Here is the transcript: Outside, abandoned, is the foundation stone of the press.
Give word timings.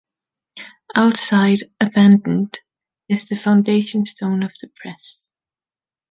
Outside, 0.95 1.59
abandoned, 1.79 2.57
is 3.07 3.29
the 3.29 3.35
foundation 3.35 4.03
stone 4.07 4.41
of 4.41 4.51
the 4.59 4.67
press. 4.81 5.29